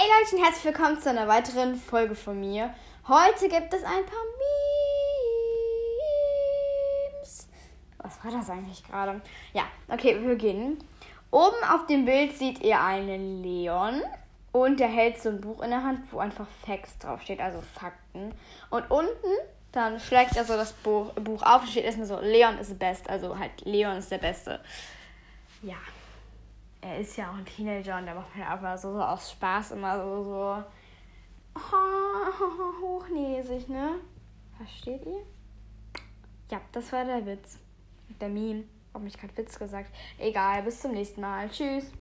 [0.00, 2.72] Hey Leute und herzlich willkommen zu einer weiteren Folge von mir.
[3.08, 4.24] Heute gibt es ein paar
[7.10, 7.48] Memes.
[7.98, 9.20] Was war das eigentlich gerade?
[9.52, 10.78] Ja, okay, wir beginnen.
[11.32, 14.00] Oben auf dem Bild seht ihr einen Leon
[14.52, 18.32] und der hält so ein Buch in der Hand, wo einfach Facts draufsteht, also Fakten.
[18.70, 19.34] Und unten
[19.72, 22.74] dann schlägt er so das Buch, Buch auf und steht erstmal so, Leon is the
[22.74, 24.60] best, also halt Leon ist der Beste.
[25.62, 25.74] Ja
[26.80, 29.72] er ist ja auch ein Teenager und da macht auch mal so, so aus Spaß
[29.72, 30.64] immer so, so
[31.54, 33.96] oh, hochnäsig, ne?
[34.56, 35.22] Versteht ihr?
[36.50, 37.58] Ja, das war der Witz.
[38.20, 38.64] Der Meme.
[38.94, 39.90] Hab mich gerade Witz gesagt.
[40.18, 41.48] Egal, bis zum nächsten Mal.
[41.50, 41.92] Tschüss.